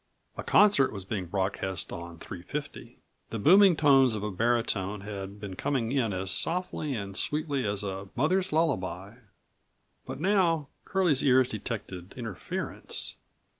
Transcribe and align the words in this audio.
A 0.35 0.41
concert 0.41 0.91
was 0.91 1.05
being 1.05 1.27
broadcast 1.27 1.93
on 1.93 2.17
350. 2.17 2.97
The 3.29 3.37
booming 3.37 3.75
tones 3.75 4.15
of 4.15 4.23
a 4.23 4.31
baritone 4.31 5.01
had 5.01 5.39
been 5.39 5.55
coming 5.55 5.91
in 5.91 6.11
as 6.11 6.31
softly 6.31 6.95
and 6.95 7.15
sweetly 7.15 7.67
as 7.67 7.83
a 7.83 8.09
mother's 8.15 8.51
lullaby. 8.51 9.17
But 10.07 10.19
now 10.19 10.69
Curlie's 10.85 11.23
ear 11.23 11.43
detected 11.43 12.15
interference. 12.17 13.17